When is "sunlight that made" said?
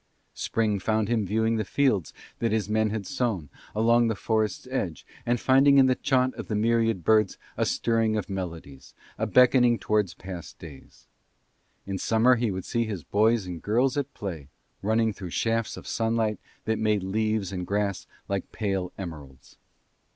15.85-17.03